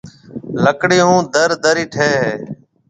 لڪڙِي 0.63 0.99
هون 1.07 1.21
در 1.33 1.49
درِي 1.63 1.85
ٺهيَ 1.93 2.09
هيَ۔ 2.21 2.33